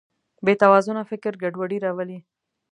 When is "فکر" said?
1.11-1.33